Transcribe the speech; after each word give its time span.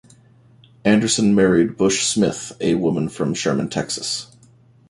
Anderson 0.83 1.35
married 1.35 1.77
Bush 1.77 2.03
Smith, 2.07 2.53
a 2.59 2.73
woman 2.73 3.07
from 3.07 3.35
Sherman, 3.35 3.69
Texas. 3.69 4.35